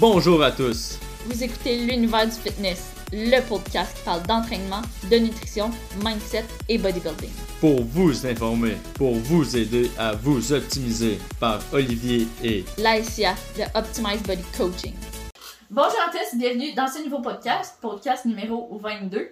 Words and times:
Bonjour 0.00 0.42
à 0.42 0.50
tous. 0.50 0.98
Vous 1.26 1.44
écoutez 1.44 1.86
l'univers 1.86 2.26
du 2.26 2.32
fitness, 2.32 2.92
le 3.12 3.40
podcast 3.48 3.96
qui 3.96 4.02
parle 4.02 4.22
d'entraînement, 4.24 4.82
de 5.08 5.16
nutrition, 5.18 5.70
mindset 6.02 6.44
et 6.68 6.78
bodybuilding. 6.78 7.30
Pour 7.60 7.84
vous 7.84 8.26
informer, 8.26 8.76
pour 8.94 9.14
vous 9.14 9.56
aider 9.56 9.92
à 9.96 10.12
vous 10.16 10.52
optimiser 10.52 11.20
par 11.38 11.60
Olivier 11.72 12.26
et 12.42 12.64
l'ASIA 12.76 13.34
de 13.56 13.62
Optimize 13.78 14.22
Body 14.24 14.42
Coaching. 14.58 14.94
Bonjour 15.70 16.00
à 16.08 16.10
tous, 16.10 16.36
bienvenue 16.38 16.74
dans 16.74 16.88
ce 16.88 17.04
nouveau 17.04 17.20
podcast, 17.20 17.78
podcast 17.80 18.24
numéro 18.24 18.76
22. 18.76 19.30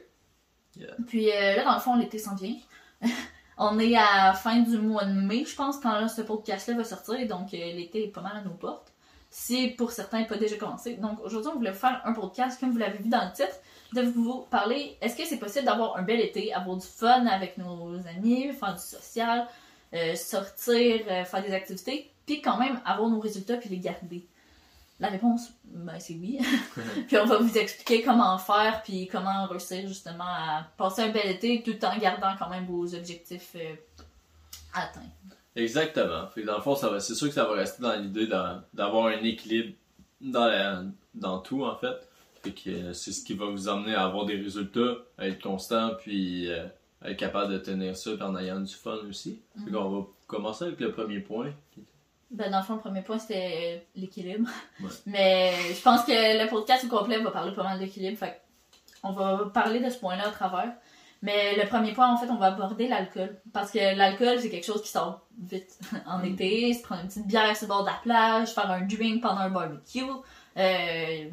Puis 1.09 1.29
euh, 1.33 1.57
là, 1.57 1.65
dans 1.65 1.75
le 1.75 1.81
fond, 1.81 1.97
l'été 1.97 2.19
s'en 2.19 2.37
vient. 2.37 2.55
On 3.59 3.81
est 3.81 3.97
à 3.97 4.29
la 4.29 4.33
fin 4.35 4.61
du 4.61 4.79
mois 4.79 5.07
de 5.07 5.13
mai, 5.13 5.45
je 5.45 5.57
pense, 5.57 5.79
quand 5.79 5.93
là, 5.93 6.07
ce 6.07 6.23
podcast-là 6.23 6.77
va 6.77 6.85
sortir, 6.85 7.27
donc 7.27 7.53
euh, 7.53 7.57
l'été 7.57 8.05
est 8.05 8.13
pas 8.13 8.23
mal 8.23 8.37
à 8.37 8.43
nos 8.43 8.55
portes 8.55 8.92
si 9.33 9.69
pour 9.69 9.93
certains 9.93 10.25
pas 10.25 10.37
déjà 10.37 10.57
commencé. 10.57 10.95
Donc 10.97 11.19
aujourd'hui, 11.25 11.51
on 11.53 11.57
voulait 11.57 11.73
vous 11.73 11.79
faire 11.79 12.03
un 12.05 12.13
podcast, 12.13 12.61
comme 12.61 12.71
vous 12.71 12.79
l'avez 12.79 12.99
vu 12.99 13.09
dans 13.09 13.25
le 13.25 13.33
titre, 13.33 13.57
de 13.95 14.03
vous 14.03 14.47
parler, 14.51 14.97
est-ce 15.01 15.17
que 15.17 15.25
c'est 15.25 15.39
possible 15.39 15.65
d'avoir 15.65 15.97
un 15.97 16.03
bel 16.03 16.21
été, 16.21 16.53
avoir 16.53 16.77
du 16.77 16.87
fun 16.87 17.27
avec 17.27 17.57
nos 17.57 17.95
amis, 18.07 18.53
faire 18.53 18.75
du 18.75 18.83
social, 18.83 19.49
euh, 19.95 20.15
sortir, 20.17 21.01
euh, 21.11 21.25
faire 21.25 21.43
des 21.43 21.55
activités, 21.55 22.11
puis 22.27 22.43
quand 22.43 22.59
même 22.59 22.79
avoir 22.85 23.09
nos 23.09 23.21
résultats 23.21 23.57
puis 23.57 23.71
les 23.71 23.79
garder? 23.79 24.27
La 25.01 25.09
réponse, 25.09 25.51
ben, 25.65 25.99
c'est 25.99 26.13
oui. 26.13 26.39
puis 27.09 27.17
on 27.17 27.25
va 27.25 27.39
vous 27.39 27.57
expliquer 27.57 28.03
comment 28.03 28.37
faire 28.37 28.83
puis 28.83 29.09
comment 29.11 29.47
réussir 29.47 29.89
justement 29.89 30.25
à 30.25 30.67
passer 30.77 31.03
un 31.03 31.09
bel 31.09 31.31
été 31.31 31.63
tout 31.63 31.83
en 31.87 31.97
gardant 31.97 32.35
quand 32.39 32.51
même 32.51 32.67
vos 32.67 32.95
objectifs 32.95 33.53
euh, 33.57 33.75
atteints. 34.75 35.01
Exactement. 35.55 36.27
Fait 36.29 36.43
dans 36.43 36.57
le 36.57 36.63
fond, 36.63 36.75
ça 36.75 36.89
va, 36.89 37.01
c'est 37.01 37.15
sûr 37.15 37.29
que 37.29 37.35
ça 37.35 37.45
va 37.45 37.55
rester 37.55 37.83
dans 37.83 37.95
l'idée 37.95 38.27
d'avoir 38.27 39.07
un 39.07 39.23
équilibre 39.23 39.75
dans, 40.21 40.93
dans 41.15 41.39
tout, 41.41 41.65
en 41.65 41.77
fait. 41.77 42.09
Fait 42.43 42.53
que 42.53 42.71
euh, 42.71 42.93
c'est 42.93 43.13
ce 43.13 43.25
qui 43.25 43.35
va 43.35 43.47
vous 43.47 43.69
amener 43.69 43.95
à 43.95 44.05
avoir 44.05 44.25
des 44.25 44.37
résultats, 44.37 44.97
à 45.17 45.29
être 45.29 45.41
constant, 45.41 45.95
puis 45.95 46.51
euh, 46.51 46.67
être 47.05 47.17
capable 47.17 47.53
de 47.53 47.59
tenir 47.59 47.97
ça 47.97 48.11
en 48.21 48.37
ayant 48.37 48.61
du 48.61 48.75
fun 48.75 48.99
aussi. 49.09 49.41
Fait 49.55 49.71
mhm. 49.71 49.73
qu'on 49.73 49.89
va 49.91 50.07
commencer 50.27 50.65
avec 50.65 50.81
le 50.81 50.91
premier 50.93 51.21
point. 51.21 51.53
Ben, 52.31 52.51
dans 52.51 52.59
le 52.59 52.65
fond, 52.65 52.75
le 52.75 52.81
premier 52.81 53.03
point, 53.03 53.19
c'était 53.19 53.87
l'équilibre. 53.95 54.49
Mais 55.07 55.53
je 55.73 55.83
pense 55.83 56.05
que 56.05 56.13
le 56.13 56.49
podcast 56.49 56.85
au 56.85 56.89
complet 56.89 57.19
va 57.21 57.31
parler 57.31 57.55
pas 57.55 57.63
mal 57.63 57.79
d'équilibre. 57.79 58.19
Fait 58.19 58.41
on 59.05 59.13
va 59.13 59.51
parler 59.53 59.81
de 59.81 59.91
ce 59.91 59.99
point-là 59.99 60.29
à 60.29 60.31
travers. 60.31 60.73
Mais 61.23 61.57
le 61.57 61.69
premier 61.69 61.93
point, 61.93 62.13
en 62.13 62.17
fait, 62.17 62.29
on 62.31 62.37
va 62.37 62.47
aborder 62.47 62.89
l'alcool. 62.89 63.41
Parce 63.53 63.71
que 63.71 63.97
l'alcool, 63.97 64.41
c'est 64.41 64.51
quelque 64.51 64.67
chose 64.67 64.83
qui 64.83 64.89
sort 64.89 65.25
vite 65.41 65.79
en 66.07 66.19
mm. 66.19 66.25
été. 66.25 66.75
Se 66.75 66.83
prendre 66.83 67.03
une 67.03 67.09
petite 67.09 67.27
bière 67.27 67.57
sur 67.57 67.67
le 67.67 67.69
bord 67.69 67.83
de 67.83 67.91
la 67.91 68.01
plage, 68.03 68.53
faire 68.53 68.71
un 68.71 68.83
drink 68.83 69.23
pendant 69.23 69.41
un 69.41 69.51
barbecue. 69.51 70.03
Euh, 70.59 71.31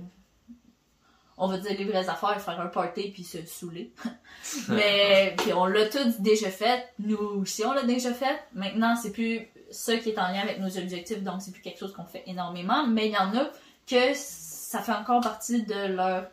on 1.38 1.48
va 1.48 1.58
dire 1.58 1.72
les 1.78 1.86
vraies 1.86 2.08
affaires, 2.08 2.40
faire 2.40 2.60
un 2.60 2.68
party 2.68 3.12
puis 3.12 3.24
se 3.24 3.44
saouler. 3.46 3.92
Mais 4.70 5.36
puis 5.38 5.54
on 5.54 5.66
l'a 5.66 5.88
tous 5.88 6.20
déjà 6.20 6.50
fait. 6.50 6.88
Nous 7.00 7.18
aussi, 7.18 7.66
on 7.66 7.74
l'a 7.74 7.84
déjà 7.84 8.14
fait. 8.14 8.40
Maintenant, 8.54 8.96
c'est 8.96 9.12
plus 9.12 9.48
ça 9.72 9.98
qui 9.98 10.10
est 10.10 10.20
en 10.20 10.28
lien 10.28 10.42
avec 10.42 10.60
nos 10.60 10.78
objectifs, 10.78 11.24
donc 11.24 11.42
c'est 11.42 11.52
plus 11.52 11.62
quelque 11.62 11.80
chose 11.80 11.94
qu'on 11.94 12.06
fait 12.06 12.24
énormément. 12.28 12.86
Mais 12.88 13.08
il 13.08 13.14
y 13.14 13.18
en 13.18 13.36
a 13.36 13.50
que 13.88 14.14
ça 14.14 14.80
fait 14.82 14.92
encore 14.92 15.22
partie 15.22 15.64
de 15.64 15.96
leur 15.96 16.28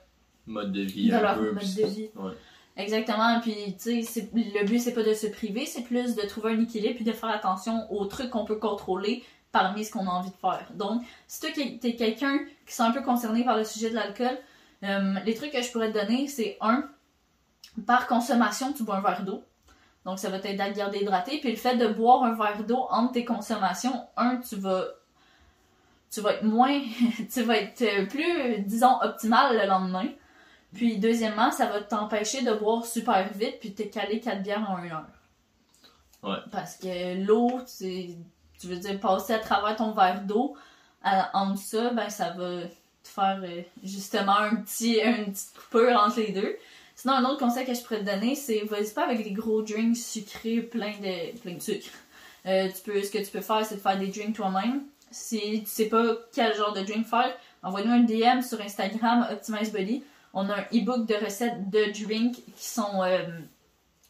mode 0.46 0.72
de 0.72 0.82
vie. 0.82 1.08
De 1.08 1.16
leur 1.16 1.40
mode 1.40 1.54
de 1.54 1.86
vie. 1.86 2.10
Exactement. 2.76 3.40
Puis, 3.40 3.76
tu 3.80 4.02
sais, 4.02 4.30
le 4.34 4.66
but, 4.66 4.78
c'est 4.78 4.92
pas 4.92 5.02
de 5.02 5.14
se 5.14 5.26
priver, 5.26 5.64
c'est 5.64 5.82
plus 5.82 6.14
de 6.14 6.22
trouver 6.22 6.52
un 6.52 6.60
équilibre 6.60 6.96
puis 6.96 7.04
de 7.04 7.12
faire 7.12 7.30
attention 7.30 7.90
aux 7.90 8.04
trucs 8.06 8.30
qu'on 8.30 8.44
peut 8.44 8.58
contrôler 8.58 9.24
parmi 9.50 9.84
ce 9.84 9.92
qu'on 9.92 10.06
a 10.06 10.10
envie 10.10 10.30
de 10.30 10.36
faire. 10.36 10.66
Donc, 10.74 11.02
si 11.26 11.40
toi, 11.40 11.50
t'es 11.54 11.96
quelqu'un 11.96 12.38
qui 12.66 12.74
est 12.74 12.84
un 12.84 12.90
peu 12.90 13.02
concerné 13.02 13.44
par 13.44 13.56
le 13.56 13.64
sujet 13.64 13.88
de 13.88 13.94
l'alcool, 13.94 14.38
euh, 14.82 15.14
les 15.24 15.34
trucs 15.34 15.52
que 15.52 15.62
je 15.62 15.72
pourrais 15.72 15.90
te 15.90 15.98
donner, 15.98 16.28
c'est 16.28 16.58
un, 16.60 16.84
par 17.86 18.06
consommation, 18.06 18.74
tu 18.74 18.82
bois 18.82 18.96
un 18.96 19.00
verre 19.00 19.24
d'eau. 19.24 19.42
Donc, 20.04 20.18
ça 20.18 20.28
va 20.28 20.38
t'aider 20.38 20.60
à 20.60 20.70
te 20.70 20.76
garder 20.76 20.98
hydraté. 20.98 21.38
Puis, 21.40 21.50
le 21.50 21.56
fait 21.56 21.76
de 21.76 21.86
boire 21.86 22.24
un 22.24 22.34
verre 22.34 22.64
d'eau 22.64 22.86
entre 22.90 23.12
tes 23.12 23.24
consommations, 23.24 24.06
un, 24.16 24.36
tu 24.36 24.56
vas 24.56 24.84
tu 26.10 26.20
vas 26.20 26.34
être 26.34 26.44
moins, 26.44 26.80
tu 27.32 27.42
vas 27.42 27.56
être 27.56 28.08
plus, 28.08 28.60
disons, 28.60 29.00
optimal 29.02 29.58
le 29.58 29.66
lendemain. 29.66 30.06
Puis 30.74 30.98
deuxièmement, 30.98 31.50
ça 31.50 31.66
va 31.66 31.80
t'empêcher 31.80 32.42
de 32.42 32.52
boire 32.52 32.84
super 32.84 33.32
vite 33.32 33.58
puis 33.60 33.72
t'es 33.72 33.88
calé 33.88 34.20
4 34.20 34.42
bières 34.42 34.68
en 34.68 34.76
1 34.76 34.90
heure. 34.90 35.06
Ouais. 36.22 36.38
Parce 36.50 36.76
que 36.76 37.24
l'eau, 37.24 37.60
tu 37.78 38.66
veux 38.66 38.76
dire 38.76 38.98
passer 39.00 39.34
à 39.34 39.38
travers 39.38 39.76
ton 39.76 39.92
verre 39.92 40.22
d'eau, 40.22 40.56
entre 41.32 41.60
ça, 41.60 41.90
ben 41.90 42.08
ça 42.08 42.30
va 42.30 42.62
te 42.62 43.08
faire 43.08 43.40
euh, 43.44 43.62
justement 43.84 44.38
un 44.38 44.56
petit, 44.56 44.98
une 44.98 45.32
petite 45.32 45.54
coupure 45.54 45.96
entre 45.96 46.18
les 46.18 46.32
deux. 46.32 46.56
Sinon, 46.96 47.14
un 47.14 47.24
autre 47.24 47.38
conseil 47.38 47.66
que 47.66 47.74
je 47.74 47.82
pourrais 47.82 48.00
te 48.00 48.04
donner, 48.04 48.34
c'est 48.34 48.60
vas-y 48.64 48.90
pas 48.92 49.04
avec 49.04 49.22
des 49.22 49.32
gros 49.32 49.62
drinks 49.62 49.96
sucrés 49.96 50.62
plein 50.62 50.92
de, 50.92 51.38
plein 51.38 51.54
de 51.54 51.60
sucre. 51.60 51.90
Euh, 52.46 52.68
tu 52.68 52.82
peux, 52.82 53.02
ce 53.02 53.10
que 53.10 53.18
tu 53.18 53.30
peux 53.30 53.40
faire, 53.40 53.64
c'est 53.64 53.76
de 53.76 53.80
faire 53.80 53.98
des 53.98 54.08
drinks 54.08 54.34
toi-même. 54.34 54.82
Si 55.10 55.62
tu 55.62 55.66
sais 55.66 55.88
pas 55.88 56.16
quel 56.32 56.54
genre 56.56 56.72
de 56.72 56.82
drink 56.82 57.06
faire, 57.06 57.32
envoie-nous 57.62 57.92
un 57.92 58.00
DM 58.00 58.42
sur 58.42 58.60
Instagram 58.60 59.26
Optimize 59.30 59.72
Body 59.72 60.02
on 60.36 60.48
a 60.50 60.54
un 60.54 60.64
e-book 60.72 61.08
de 61.08 61.14
recettes 61.14 61.70
de 61.70 62.04
drinks 62.04 62.36
qui 62.36 62.64
sont 62.64 63.02
euh, 63.02 63.18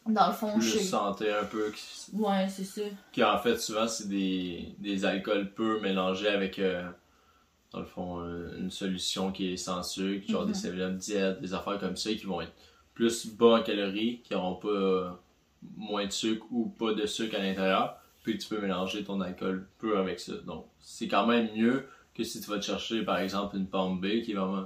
dans 0.05 0.27
le 0.27 0.33
fond 0.33 0.53
plus 0.59 0.87
santé 0.87 1.31
un 1.31 1.45
peu 1.45 1.71
ouais 2.13 2.47
c'est 2.49 2.63
ça. 2.63 2.81
qui 3.11 3.23
en 3.23 3.39
fait 3.39 3.57
souvent 3.57 3.87
c'est 3.87 4.07
des, 4.07 4.75
des 4.77 5.05
alcools 5.05 5.53
purs 5.53 5.81
mélangés 5.81 6.27
avec 6.27 6.59
euh, 6.59 6.87
dans 7.71 7.79
le 7.79 7.85
fond 7.85 8.19
euh, 8.19 8.57
une 8.59 8.71
solution 8.71 9.31
qui 9.31 9.53
est 9.53 9.57
sans 9.57 9.83
sucre 9.83 10.29
genre 10.29 10.45
des 10.45 10.53
céréales 10.53 10.97
diète 10.97 11.41
des 11.41 11.53
affaires 11.53 11.79
comme 11.79 11.95
ça 11.95 12.11
qui 12.11 12.25
vont 12.25 12.41
être 12.41 12.53
plus 12.93 13.27
bas 13.27 13.59
en 13.59 13.63
calories 13.63 14.21
qui 14.23 14.33
n'auront 14.33 14.55
pas 14.55 15.19
moins 15.75 16.05
de 16.05 16.11
sucre 16.11 16.45
ou 16.51 16.65
pas 16.65 16.93
de 16.93 17.05
sucre 17.05 17.35
à 17.35 17.39
l'intérieur. 17.39 17.97
Puis 18.23 18.37
tu 18.37 18.47
peux 18.47 18.59
mélanger 18.59 19.03
ton 19.03 19.21
alcool 19.21 19.67
pur 19.79 19.97
avec 19.97 20.19
ça. 20.19 20.33
Donc 20.45 20.65
c'est 20.79 21.07
quand 21.07 21.25
même 21.25 21.49
mieux 21.55 21.87
que 22.13 22.23
si 22.23 22.41
tu 22.41 22.49
vas 22.49 22.57
te 22.57 22.65
chercher 22.65 23.03
par 23.03 23.19
exemple 23.19 23.55
une 23.55 23.67
pomme 23.67 24.01
B 24.01 24.21
qui 24.23 24.31
est 24.31 24.35
vraiment 24.35 24.65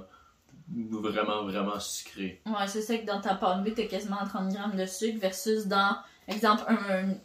vraiment, 0.72 1.44
vraiment 1.44 1.78
sucré. 1.78 2.40
Ouais, 2.46 2.66
c'est 2.66 2.82
ça 2.82 2.96
que 2.96 3.06
dans 3.06 3.20
ta 3.20 3.34
pomme 3.34 3.62
B, 3.64 3.74
t'as 3.74 3.86
quasiment 3.86 4.24
30 4.24 4.52
grammes 4.52 4.76
de 4.76 4.86
sucre 4.86 5.18
versus 5.18 5.66
dans, 5.66 5.96
exemple, 6.28 6.64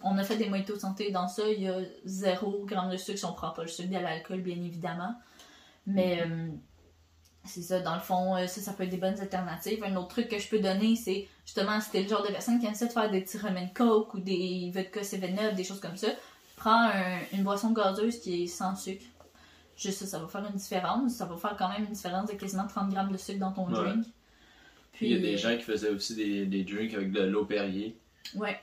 on 0.03 0.17
a 0.17 0.23
fait 0.23 0.37
des 0.37 0.49
mojitos 0.49 0.79
santé, 0.79 1.11
dans 1.11 1.27
ça, 1.27 1.43
il 1.49 1.63
y 1.63 1.69
a 1.69 1.79
0 2.05 2.67
g 2.67 2.75
de 2.91 2.97
sucre 2.97 3.17
si 3.17 3.25
on 3.25 3.33
prend 3.33 3.51
pas 3.51 3.63
le 3.63 3.67
sucre 3.67 3.89
de 3.89 3.95
l'alcool, 3.95 4.41
bien 4.41 4.57
évidemment. 4.57 5.15
Mais 5.85 6.17
mm-hmm. 6.17 6.31
euh, 6.31 6.51
c'est 7.45 7.61
ça, 7.61 7.79
dans 7.79 7.95
le 7.95 8.01
fond, 8.01 8.35
euh, 8.35 8.47
ça, 8.47 8.59
ça 8.59 8.73
peut 8.73 8.83
être 8.83 8.89
des 8.89 8.97
bonnes 8.97 9.19
alternatives. 9.19 9.83
Un 9.83 9.95
autre 9.95 10.09
truc 10.09 10.27
que 10.27 10.39
je 10.39 10.47
peux 10.49 10.59
donner, 10.59 10.95
c'est 10.95 11.27
justement, 11.45 11.79
si 11.79 11.91
t'es 11.91 12.03
le 12.03 12.09
genre 12.09 12.23
de 12.23 12.31
personne 12.31 12.59
qui 12.59 12.65
aime 12.65 12.75
ça 12.75 12.87
de 12.87 12.91
faire 12.91 13.09
des 13.09 13.21
petits 13.21 13.39
coke 13.73 14.13
ou 14.13 14.19
des 14.19 14.71
vodka 14.73 15.01
7-up, 15.01 15.55
des 15.55 15.63
choses 15.63 15.79
comme 15.79 15.95
ça, 15.95 16.09
prends 16.57 16.89
une 17.31 17.43
boisson 17.43 17.71
gazeuse 17.71 18.19
qui 18.19 18.43
est 18.43 18.47
sans 18.47 18.75
sucre 18.75 19.05
Juste 19.77 19.99
ça, 19.99 20.05
ça 20.07 20.19
va 20.19 20.27
faire 20.27 20.45
une 20.49 20.57
différence. 20.57 21.13
Ça 21.13 21.25
va 21.25 21.37
faire 21.37 21.55
quand 21.55 21.69
même 21.69 21.85
une 21.85 21.93
différence 21.93 22.29
de 22.29 22.35
quasiment 22.35 22.67
30 22.67 22.89
grammes 22.89 23.11
de 23.11 23.17
sucre 23.17 23.39
dans 23.39 23.51
ton 23.51 23.69
drink. 23.69 24.05
Puis 24.93 25.07
il 25.07 25.11
y 25.11 25.15
a 25.15 25.19
des 25.19 25.37
gens 25.37 25.55
qui 25.55 25.63
faisaient 25.63 25.91
aussi 25.91 26.15
des, 26.15 26.47
des 26.47 26.63
drinks 26.63 26.93
avec 26.95 27.11
de 27.11 27.21
l'eau 27.21 27.45
Perrier. 27.45 27.95
Ouais. 28.35 28.59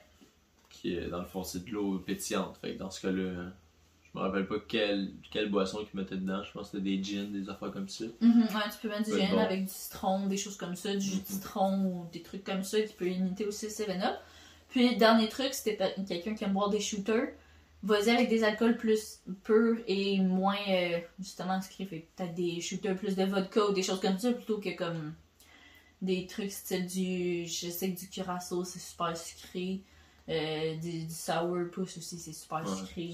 Qui, 0.69 0.97
dans 1.09 1.21
le 1.21 1.27
fond, 1.27 1.45
c'est 1.45 1.65
de 1.65 1.71
l'eau 1.71 1.99
pétillante. 2.01 2.59
Fait 2.61 2.75
que 2.75 2.79
dans 2.79 2.91
ce 2.91 3.01
cas-là, 3.03 3.53
je 4.03 4.19
me 4.19 4.25
rappelle 4.25 4.47
pas 4.49 4.59
quelle, 4.67 5.13
quelle 5.31 5.49
boisson 5.49 5.85
qu'ils 5.85 6.01
mettaient 6.01 6.17
dedans. 6.17 6.43
Je 6.43 6.51
pense 6.51 6.71
que 6.71 6.79
c'était 6.79 6.97
des 6.97 7.03
gins, 7.03 7.31
des 7.31 7.49
affaires 7.49 7.71
comme 7.71 7.89
ça. 7.89 8.07
Ouais, 8.21 8.71
tu 8.73 8.79
peux 8.83 8.89
mettre 8.89 9.05
du 9.05 9.17
gin 9.17 9.39
avec 9.39 9.67
du 9.67 9.73
citron, 9.73 10.27
des 10.27 10.37
choses 10.37 10.57
comme 10.57 10.75
ça, 10.75 10.93
du 10.97 11.01
jus 11.01 11.19
de 11.19 11.23
mm-hmm. 11.23 11.27
citron 11.27 11.85
ou 11.87 12.09
des 12.13 12.23
trucs 12.23 12.43
comme 12.43 12.65
ça 12.65 12.81
qui 12.81 12.95
peut 12.95 13.09
imiter 13.09 13.47
aussi 13.47 13.67
le 13.67 13.73
7-Up. 13.73 14.17
Puis, 14.69 14.97
dernier 14.97 15.29
truc, 15.29 15.55
c'était 15.55 15.95
quelqu'un 16.09 16.35
qui 16.35 16.43
aime 16.43 16.53
boire 16.53 16.71
des 16.71 16.81
shooters 16.81 17.29
vas-y 17.85 18.11
avec 18.11 18.29
des 18.29 18.43
alcools 18.43 18.77
plus 18.77 19.21
purs 19.43 19.77
et 19.87 20.19
moins 20.21 20.57
euh, 20.69 20.99
justement 21.19 21.61
sucrés. 21.61 21.87
Fait 21.87 22.09
peut-être 22.17 22.35
des 22.35 22.61
shooters 22.61 22.97
plus 22.97 23.15
de 23.15 23.25
vodka 23.25 23.67
ou 23.67 23.73
des 23.73 23.83
choses 23.83 24.01
comme 24.01 24.19
ça 24.19 24.33
plutôt 24.33 24.59
que 24.59 24.75
comme 24.75 25.15
des 26.03 26.27
trucs 26.27 26.51
style 26.51 26.87
du. 26.87 27.47
Je 27.47 27.69
sais 27.69 27.93
que 27.93 28.01
du 28.01 28.09
curacao 28.09 28.65
c'est 28.65 28.81
super 28.81 29.17
sucré. 29.17 29.81
Euh, 30.27 30.77
du, 30.77 31.07
sour 31.11 31.55
push 31.71 31.99
aussi 31.99 32.19
c'est 32.19 32.33
super 32.33 32.67
sucré. 32.67 33.11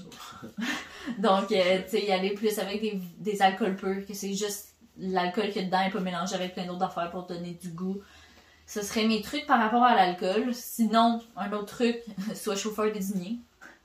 Donc, 1.17 1.51
euh, 1.51 1.81
tu 1.83 1.89
sais, 1.89 2.05
y 2.05 2.11
aller 2.11 2.33
plus 2.33 2.57
avec 2.57 2.79
des, 2.81 3.01
des 3.17 3.41
alcools 3.41 3.75
purs, 3.75 4.05
que 4.05 4.13
c'est 4.13 4.33
juste 4.33 4.75
l'alcool 4.97 5.49
qu'il 5.49 5.57
y 5.57 5.59
a 5.59 5.65
dedans 5.65 5.81
et 5.81 5.89
pas 5.89 5.99
mélanger 5.99 6.35
avec 6.35 6.53
plein 6.53 6.65
d'autres 6.65 6.85
affaires 6.85 7.11
pour 7.11 7.23
donner 7.23 7.57
du 7.61 7.69
goût. 7.69 7.97
Ce 8.65 8.81
serait 8.81 9.05
mes 9.05 9.21
trucs 9.21 9.45
par 9.45 9.59
rapport 9.59 9.83
à 9.83 9.93
l'alcool. 9.93 10.53
Sinon, 10.53 11.21
un 11.35 11.51
autre 11.51 11.75
truc, 11.75 11.97
soit 12.35 12.55
chauffeur 12.55 12.89
désigné. 12.93 13.39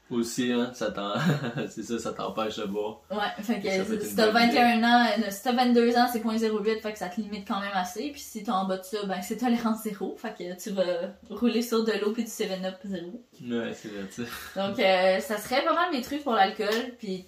Aussi, 0.08 0.53
hein, 0.53 0.70
ça 0.73 0.93
c'est 1.69 1.82
ça, 1.82 1.99
ça 1.99 2.12
t'empêche 2.12 2.56
de 2.58 2.64
boire. 2.64 3.00
Ouais, 3.11 3.43
fait 3.43 3.61
que 3.61 4.05
si 4.05 4.14
t'as 4.14 4.31
21 4.31 4.85
ans, 4.85 5.05
euh, 5.05 5.31
si 5.31 5.43
t'as 5.43 5.53
22 5.53 5.97
ans, 5.97 6.06
c'est 6.12 6.23
0.08, 6.23 6.81
fait 6.81 6.93
que 6.93 6.99
ça 6.99 7.08
te 7.08 7.20
limite 7.20 7.47
quand 7.47 7.61
même 7.61 7.75
assez. 7.75 8.11
Puis 8.12 8.20
si 8.20 8.44
t'es 8.44 8.50
en 8.50 8.67
bas 8.67 8.76
de 8.76 8.85
ça, 8.85 9.05
ben 9.05 9.20
c'est 9.20 9.37
tolérance 9.37 9.82
zéro, 9.82 10.17
fait 10.17 10.32
que 10.32 10.62
tu 10.62 10.70
vas 10.70 10.85
rouler 11.29 11.61
sur 11.61 11.85
de 11.85 11.93
l'eau 12.00 12.12
puis 12.12 12.23
du 12.23 12.31
7-up 12.31 12.76
zéro. 12.85 13.20
Ouais, 13.43 13.73
c'est 13.75 13.88
vrai, 13.88 14.08
tu 14.14 14.20
Donc, 14.55 14.79
euh, 14.79 15.19
ça 15.19 15.38
serait 15.38 15.64
pas 15.64 15.75
mal 15.75 15.91
mes 15.91 16.03
trucs 16.03 16.23
pour 16.23 16.35
l'alcool, 16.35 16.94
puis 17.00 17.25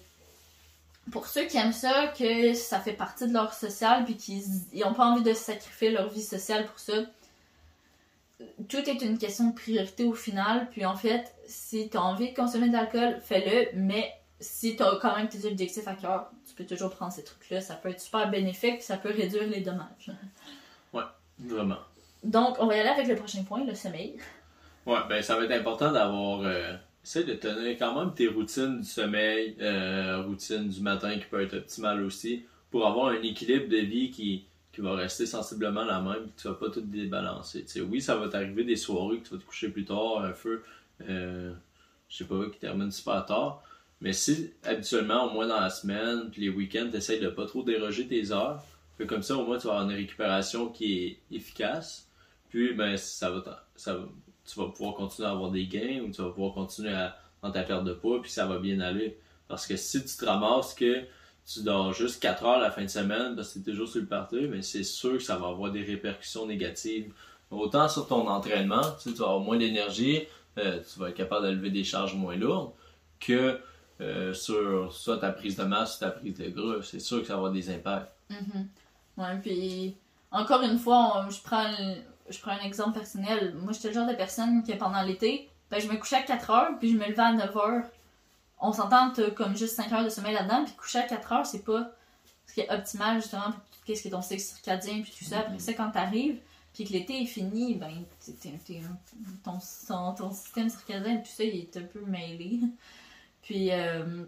pour 1.11 1.27
ceux 1.27 1.45
qui 1.45 1.57
aiment 1.57 1.73
ça, 1.73 2.13
que 2.17 2.53
ça 2.53 2.79
fait 2.79 2.93
partie 2.93 3.27
de 3.27 3.33
leur 3.33 3.53
social, 3.53 4.05
puis 4.05 4.15
qu'ils 4.15 4.43
n'ont 4.75 4.93
pas 4.93 5.05
envie 5.05 5.23
de 5.23 5.33
sacrifier 5.33 5.91
leur 5.91 6.09
vie 6.09 6.23
sociale 6.23 6.65
pour 6.65 6.79
ça, 6.79 6.93
tout 8.67 8.89
est 8.89 9.01
une 9.01 9.17
question 9.17 9.49
de 9.49 9.55
priorité 9.55 10.05
au 10.05 10.13
final. 10.13 10.67
Puis 10.71 10.85
en 10.85 10.95
fait, 10.95 11.33
si 11.45 11.89
tu 11.89 11.97
as 11.97 12.01
envie 12.01 12.31
de 12.31 12.35
consommer 12.35 12.67
de 12.67 12.73
l'alcool, 12.73 13.19
fais-le, 13.21 13.77
mais 13.79 14.11
si 14.39 14.75
tu 14.75 14.83
as 14.83 14.97
quand 15.01 15.15
même 15.15 15.27
tes 15.27 15.45
objectifs 15.45 15.87
à 15.87 15.93
cœur, 15.93 16.31
tu 16.47 16.53
peux 16.55 16.65
toujours 16.65 16.89
prendre 16.89 17.11
ces 17.11 17.23
trucs-là. 17.23 17.61
Ça 17.61 17.75
peut 17.75 17.89
être 17.89 17.99
super 17.99 18.29
bénéfique, 18.29 18.81
ça 18.81 18.97
peut 18.97 19.11
réduire 19.11 19.47
les 19.47 19.61
dommages. 19.61 20.11
Ouais, 20.91 21.03
vraiment. 21.37 21.77
Donc, 22.23 22.55
on 22.59 22.65
va 22.65 22.75
y 22.75 22.79
aller 22.79 22.89
avec 22.89 23.07
le 23.07 23.15
prochain 23.15 23.43
point, 23.43 23.63
le 23.63 23.75
sommeil. 23.75 24.17
Ouais, 24.87 24.97
ben 25.07 25.21
ça 25.21 25.37
va 25.37 25.43
être 25.43 25.51
important 25.51 25.91
d'avoir. 25.91 26.41
Euh, 26.41 26.75
essaye 27.03 27.25
de 27.25 27.35
tenir 27.35 27.77
quand 27.77 27.97
même 27.97 28.13
tes 28.13 28.27
routines 28.27 28.81
du 28.81 28.87
sommeil, 28.87 29.55
euh, 29.61 30.23
routine 30.23 30.67
du 30.67 30.81
matin 30.81 31.17
qui 31.17 31.25
peut 31.25 31.41
être 31.41 31.57
optimale 31.57 32.03
aussi, 32.03 32.43
pour 32.71 32.87
avoir 32.87 33.09
un 33.09 33.21
équilibre 33.21 33.69
de 33.69 33.77
vie 33.77 34.09
qui, 34.09 34.45
va 34.81 34.95
rester 34.95 35.25
sensiblement 35.25 35.83
la 35.83 36.01
même, 36.01 36.29
tu 36.37 36.47
vas 36.47 36.53
pas 36.55 36.69
tout 36.69 36.81
débalancer. 36.81 37.65
oui, 37.89 38.01
ça 38.01 38.15
va 38.15 38.29
t'arriver 38.29 38.63
des 38.63 38.75
soirées 38.75 39.19
que 39.19 39.27
tu 39.27 39.33
vas 39.33 39.39
te 39.39 39.45
coucher 39.45 39.69
plus 39.69 39.85
tard, 39.85 40.23
un 40.23 40.33
feu, 40.33 40.63
euh, 41.07 41.53
je 42.07 42.17
sais 42.17 42.25
pas, 42.25 42.45
qui 42.51 42.59
termine 42.59 42.91
super 42.91 43.25
tard. 43.25 43.63
Mais 44.01 44.13
si 44.13 44.51
habituellement, 44.63 45.29
au 45.29 45.33
moins 45.33 45.47
dans 45.47 45.59
la 45.59 45.69
semaine, 45.69 46.29
puis 46.31 46.41
les 46.41 46.49
week-ends, 46.49 46.87
tu 46.89 46.97
essaies 46.97 47.19
de 47.19 47.29
pas 47.29 47.45
trop 47.45 47.63
déroger 47.63 48.07
tes 48.07 48.31
heures, 48.31 48.63
comme 49.05 49.23
ça, 49.23 49.37
au 49.37 49.45
moins, 49.45 49.57
tu 49.57 49.67
vas 49.67 49.73
avoir 49.73 49.89
une 49.89 49.95
récupération 49.95 50.69
qui 50.69 51.05
est 51.05 51.35
efficace. 51.35 52.09
Puis, 52.49 52.73
ben, 52.73 52.97
ça 52.97 53.29
va, 53.29 53.65
ça 53.75 53.97
tu 54.45 54.59
vas 54.59 54.69
pouvoir 54.69 54.95
continuer 54.95 55.27
à 55.27 55.31
avoir 55.31 55.51
des 55.51 55.67
gains 55.67 56.01
ou 56.01 56.11
tu 56.11 56.21
vas 56.21 56.29
pouvoir 56.29 56.53
continuer 56.53 56.91
à, 56.91 57.15
dans 57.43 57.51
ta 57.51 57.63
perte 57.63 57.83
de 57.83 57.93
poids, 57.93 58.21
puis 58.21 58.31
ça 58.31 58.47
va 58.47 58.57
bien 58.57 58.79
aller. 58.79 59.17
Parce 59.47 59.67
que 59.67 59.75
si 59.75 60.03
tu 60.03 60.17
te 60.17 60.25
ramasses 60.25 60.73
que 60.73 61.03
tu 61.51 61.63
dors 61.63 61.93
juste 61.93 62.21
4 62.21 62.45
heures 62.45 62.59
la 62.59 62.69
fin 62.69 62.83
de 62.83 62.87
semaine 62.87 63.35
parce 63.35 63.53
que 63.53 63.59
tu 63.59 63.69
es 63.69 63.71
toujours 63.71 63.87
sur 63.87 64.01
le 64.01 64.07
party, 64.07 64.47
mais 64.49 64.61
c'est 64.61 64.83
sûr 64.83 65.13
que 65.13 65.23
ça 65.23 65.37
va 65.37 65.47
avoir 65.47 65.71
des 65.71 65.83
répercussions 65.83 66.45
négatives. 66.45 67.11
Autant 67.49 67.89
sur 67.89 68.07
ton 68.07 68.27
entraînement, 68.27 68.83
tu, 69.01 69.09
vas 69.13 69.25
avoir 69.25 69.39
moins 69.39 69.57
d'énergie, 69.57 70.27
euh, 70.59 70.79
tu 70.81 70.99
vas 70.99 71.09
être 71.09 71.15
capable 71.15 71.47
de 71.47 71.51
lever 71.51 71.71
des 71.71 71.83
charges 71.83 72.13
moins 72.13 72.35
lourdes, 72.35 72.73
que 73.19 73.59
euh, 74.01 74.33
sur 74.33 74.93
soit 74.93 75.17
ta 75.17 75.31
prise 75.31 75.55
de 75.55 75.63
masse 75.63 75.97
ou 75.97 75.99
ta 76.01 76.11
prise 76.11 76.35
de 76.35 76.49
gras. 76.49 76.83
C'est 76.83 76.99
sûr 76.99 77.21
que 77.21 77.27
ça 77.27 77.33
va 77.33 77.37
avoir 77.37 77.51
des 77.51 77.69
impacts. 77.71 78.11
Mm-hmm. 78.29 78.65
Ouais, 79.17 79.39
puis 79.41 79.95
encore 80.31 80.61
une 80.61 80.77
fois, 80.77 81.27
je, 81.31 81.41
prends, 81.41 81.73
je 82.29 82.39
prends 82.39 82.51
un 82.51 82.63
exemple 82.63 82.99
personnel. 82.99 83.55
Moi, 83.55 83.73
j'étais 83.73 83.87
le 83.87 83.95
genre 83.95 84.07
de 84.07 84.13
personne 84.13 84.61
qui, 84.61 84.75
pendant 84.75 85.01
l'été, 85.01 85.49
ben, 85.71 85.81
je 85.81 85.87
me 85.87 85.97
couchais 85.97 86.17
à 86.17 86.21
4 86.21 86.49
heures, 86.51 86.79
puis 86.79 86.91
je 86.91 86.97
me 86.97 87.07
levais 87.07 87.19
à 87.19 87.33
9 87.33 87.57
heures. 87.57 87.83
On 88.59 88.73
s'entend 88.73 89.13
comme 89.35 89.55
juste 89.55 89.75
5 89.75 89.91
heures 89.93 90.03
de 90.03 90.09
sommeil 90.09 90.33
là-dedans, 90.33 90.65
puis 90.65 90.73
coucher 90.73 90.99
à 90.99 91.03
4 91.03 91.31
heures, 91.31 91.45
c'est 91.45 91.63
pas 91.63 91.91
ce 92.47 92.53
qui 92.53 92.61
est 92.61 92.71
optimal 92.71 93.21
justement 93.21 93.51
pour 93.51 93.83
qu'est-ce 93.85 94.01
qui 94.01 94.07
est 94.07 94.11
ton 94.11 94.21
cycle 94.21 94.41
circadien, 94.41 95.01
puis 95.01 95.13
tout 95.17 95.25
ça. 95.25 95.39
Après 95.39 95.59
ça, 95.59 95.73
quand 95.73 95.91
t'arrives, 95.91 96.39
puis 96.73 96.85
que 96.85 96.93
l'été 96.93 97.21
est 97.21 97.25
fini, 97.25 97.75
ben, 97.75 98.05
ton, 99.43 99.59
ton, 100.13 100.31
système 100.31 100.69
circadien, 100.69 101.17
tout 101.17 101.31
ça, 101.31 101.43
il 101.43 101.61
est 101.61 101.77
un 101.77 101.83
peu 101.83 102.01
mêlé. 102.05 102.59
Puis 103.41 103.71
euh, 103.71 104.23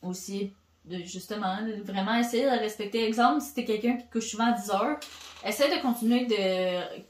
aussi, 0.00 0.52
justement, 0.88 1.58
vraiment 1.84 2.16
essayer 2.16 2.44
de 2.44 2.58
respecter. 2.58 3.04
Exemple, 3.04 3.42
si 3.42 3.52
t'es 3.54 3.64
quelqu'un 3.64 3.96
qui 3.96 4.06
couche 4.08 4.30
souvent 4.30 4.52
à 4.52 4.52
10 4.52 4.70
heures, 4.70 5.00
essaie 5.44 5.76
de 5.76 5.82
continuer 5.82 6.26
de, 6.26 7.02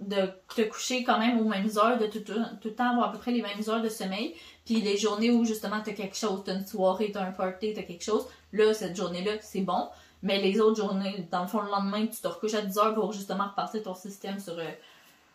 de 0.00 0.30
te 0.54 0.62
coucher 0.62 1.04
quand 1.04 1.18
même 1.18 1.38
aux 1.40 1.48
mêmes 1.48 1.70
heures, 1.76 1.98
de 1.98 2.06
tout, 2.06 2.20
tout, 2.20 2.34
le 2.64 2.74
temps 2.74 2.90
avoir 2.90 3.08
à 3.08 3.12
peu 3.12 3.18
près 3.18 3.32
les 3.32 3.42
mêmes 3.42 3.62
heures 3.68 3.82
de 3.82 3.88
sommeil. 3.88 4.34
Puis 4.64 4.80
les 4.80 4.96
journées 4.96 5.30
où 5.30 5.44
justement 5.44 5.80
t'as 5.84 5.92
quelque 5.92 6.16
chose, 6.16 6.42
t'as 6.44 6.54
une 6.54 6.66
soirée, 6.66 7.10
t'as 7.12 7.24
un 7.24 7.32
party, 7.32 7.74
t'as 7.74 7.82
quelque 7.82 8.04
chose, 8.04 8.26
là, 8.52 8.72
cette 8.74 8.96
journée-là, 8.96 9.32
c'est 9.40 9.60
bon. 9.60 9.88
Mais 10.22 10.40
les 10.40 10.60
autres 10.60 10.76
journées, 10.76 11.28
dans 11.30 11.42
le 11.42 11.48
fond, 11.48 11.60
le 11.60 11.70
lendemain, 11.70 12.06
tu 12.06 12.20
te 12.20 12.26
recouches 12.26 12.54
à 12.54 12.62
10 12.62 12.78
heures 12.78 12.94
pour 12.94 13.12
justement 13.12 13.48
repartir 13.48 13.82
ton 13.82 13.94
système 13.94 14.40
sur 14.40 14.58
euh, 14.58 14.70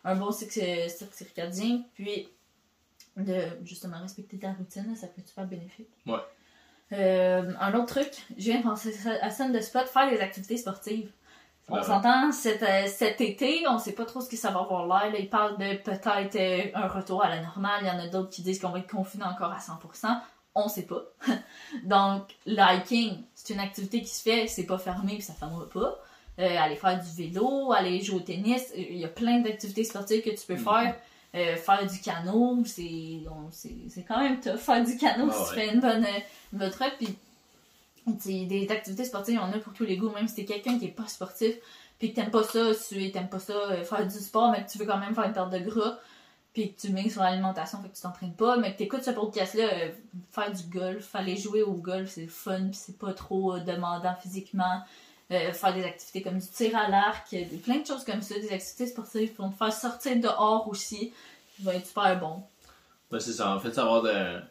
un 0.04 0.16
bon 0.16 0.32
cycle 0.32 0.60
circadien. 1.12 1.82
Puis 1.94 2.28
de 3.16 3.42
justement 3.64 4.00
respecter 4.00 4.38
ta 4.38 4.52
routine, 4.52 4.94
ça 4.96 5.06
peut 5.06 5.20
être 5.20 5.28
super 5.28 5.46
bénéfique. 5.46 5.90
Ouais. 6.06 6.20
Euh, 6.92 7.52
un 7.58 7.74
autre 7.74 8.00
truc, 8.00 8.10
je 8.36 8.44
viens 8.44 8.58
de 8.58 8.64
penser 8.64 8.94
à 9.20 9.30
scène 9.30 9.52
de 9.52 9.60
spot, 9.60 9.86
faire 9.86 10.10
des 10.10 10.20
activités 10.20 10.56
sportives. 10.56 11.10
On 11.72 11.82
s'entend, 11.82 12.32
cet, 12.32 12.62
euh, 12.62 12.86
cet, 12.86 13.20
été, 13.20 13.64
on 13.68 13.78
sait 13.78 13.92
pas 13.92 14.04
trop 14.04 14.20
ce 14.20 14.28
que 14.28 14.36
ça 14.36 14.50
va 14.50 14.60
avoir 14.60 14.86
l'air. 14.86 15.18
Ils 15.18 15.28
parlent 15.28 15.56
de 15.58 15.76
peut-être 15.76 16.36
euh, 16.36 16.70
un 16.74 16.88
retour 16.88 17.24
à 17.24 17.28
la 17.28 17.40
normale. 17.40 17.80
Il 17.82 17.88
y 17.88 17.90
en 17.90 17.98
a 17.98 18.08
d'autres 18.08 18.30
qui 18.30 18.42
disent 18.42 18.60
qu'on 18.60 18.70
va 18.70 18.78
être 18.80 18.90
confiné 18.90 19.24
encore 19.24 19.52
à 19.52 19.58
100%. 19.58 20.20
On 20.54 20.68
sait 20.68 20.86
pas. 20.86 21.02
Donc, 21.84 22.36
l'hiking, 22.46 23.24
c'est 23.34 23.54
une 23.54 23.60
activité 23.60 24.02
qui 24.02 24.10
se 24.10 24.22
fait, 24.22 24.46
c'est 24.48 24.66
pas 24.66 24.78
fermé 24.78 25.14
puis 25.14 25.22
ça 25.22 25.32
fermera 25.32 25.68
pas. 25.68 25.98
aller 26.36 26.76
faire 26.76 27.00
du 27.00 27.10
vélo, 27.16 27.72
aller 27.72 28.00
jouer 28.00 28.16
au 28.16 28.20
tennis, 28.20 28.70
il 28.76 28.98
y 28.98 29.04
a 29.04 29.08
plein 29.08 29.38
d'activités 29.40 29.84
sportives 29.84 30.22
que 30.22 30.30
tu 30.30 30.46
peux 30.46 30.54
mm-hmm. 30.54 30.82
faire. 30.82 30.96
Euh, 31.34 31.56
faire 31.56 31.86
du 31.86 31.98
canot, 32.00 32.62
c'est 32.66 34.04
quand 34.06 34.20
même 34.20 34.38
tough. 34.40 34.58
Faire 34.58 34.84
du 34.84 34.98
canot 34.98 35.30
ah 35.30 35.34
si 35.34 35.48
tu 35.48 35.54
fais 35.54 35.72
une 35.72 35.80
bonne, 35.80 36.06
une 36.52 36.58
bonne 36.58 36.72
Puis, 36.98 37.16
des 38.06 38.66
activités 38.70 39.04
sportives, 39.04 39.34
y 39.34 39.38
en 39.38 39.52
a 39.52 39.58
pour 39.58 39.72
tous 39.72 39.84
les 39.84 39.96
goûts. 39.96 40.10
Même 40.10 40.28
si 40.28 40.34
t'es 40.34 40.44
quelqu'un 40.44 40.78
qui 40.78 40.86
est 40.86 40.96
pas 40.96 41.06
sportif, 41.06 41.54
puis 41.98 42.10
que 42.10 42.16
t'aimes 42.16 42.30
pas 42.30 42.42
ça, 42.42 42.72
tu 42.88 43.10
t'aimes 43.12 43.28
pas 43.28 43.38
ça, 43.38 43.52
euh, 43.52 43.84
faire 43.84 44.06
du 44.06 44.18
sport, 44.18 44.50
mais 44.50 44.64
que 44.64 44.70
tu 44.70 44.78
veux 44.78 44.86
quand 44.86 44.98
même 44.98 45.14
faire 45.14 45.24
une 45.24 45.32
perte 45.32 45.52
de 45.52 45.58
gras, 45.58 45.98
puis 46.52 46.74
que 46.74 46.80
tu 46.80 46.90
mets 46.90 47.08
sur 47.08 47.22
l'alimentation, 47.22 47.80
fait 47.80 47.88
que 47.88 47.94
tu 47.94 48.02
t'entraînes 48.02 48.34
pas, 48.34 48.56
mais 48.56 48.72
que 48.72 48.78
t'écoutes 48.78 49.04
ce 49.04 49.10
podcast-là, 49.10 49.64
euh, 49.64 49.90
faire 50.30 50.52
du 50.52 50.62
golf, 50.64 51.14
aller 51.14 51.36
jouer 51.36 51.62
au 51.62 51.74
golf, 51.74 52.10
c'est 52.10 52.26
fun, 52.26 52.68
puis 52.68 52.74
c'est 52.74 52.98
pas 52.98 53.14
trop 53.14 53.58
demandant 53.58 54.14
physiquement. 54.20 54.82
faire 55.30 55.72
des 55.72 55.84
activités 55.84 56.20
comme 56.20 56.38
du 56.38 56.46
tir 56.46 56.76
à 56.76 56.90
l'arc, 56.90 57.34
plein 57.64 57.78
de 57.78 57.86
choses 57.86 58.04
comme 58.04 58.20
ça, 58.20 58.34
des 58.34 58.52
activités 58.52 58.86
sportives 58.86 59.32
pour 59.32 59.50
te 59.50 59.56
faire 59.56 59.72
sortir 59.72 60.20
dehors 60.20 60.68
aussi 60.68 61.10
va 61.60 61.74
être 61.74 61.86
super 61.86 62.18
bon. 62.20 62.42
Ben, 63.10 63.20
c'est 63.20 63.32
ça. 63.32 63.54
En 63.54 63.60
fait, 63.60 63.72
ça 63.72 63.84
va, 63.84 64.00
de... 64.00 64.42